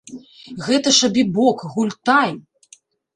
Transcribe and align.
Гэта 0.67 0.93
ж 0.99 1.09
абібок, 1.09 1.61
гультай! 1.73 2.31